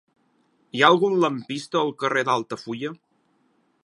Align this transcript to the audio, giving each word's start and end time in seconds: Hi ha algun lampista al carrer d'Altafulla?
Hi 0.77 0.81
ha 0.85 0.87
algun 0.93 1.17
lampista 1.25 1.79
al 1.81 1.93
carrer 2.05 2.23
d'Altafulla? 2.31 2.95